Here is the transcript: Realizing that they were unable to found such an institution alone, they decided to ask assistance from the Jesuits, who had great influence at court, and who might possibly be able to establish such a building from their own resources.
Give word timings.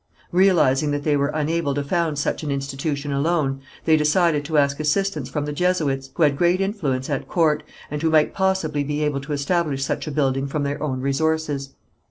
Realizing 0.31 0.89
that 0.89 1.03
they 1.03 1.15
were 1.15 1.27
unable 1.27 1.75
to 1.75 1.83
found 1.83 2.17
such 2.17 2.41
an 2.41 2.49
institution 2.49 3.11
alone, 3.11 3.61
they 3.85 3.95
decided 3.97 4.43
to 4.45 4.57
ask 4.57 4.79
assistance 4.79 5.29
from 5.29 5.45
the 5.45 5.53
Jesuits, 5.53 6.09
who 6.15 6.23
had 6.23 6.37
great 6.39 6.59
influence 6.59 7.07
at 7.07 7.27
court, 7.27 7.61
and 7.91 8.01
who 8.01 8.09
might 8.09 8.33
possibly 8.33 8.83
be 8.83 9.03
able 9.03 9.21
to 9.21 9.33
establish 9.33 9.85
such 9.85 10.07
a 10.07 10.11
building 10.11 10.47
from 10.47 10.63
their 10.63 10.81
own 10.81 11.01
resources. 11.01 11.75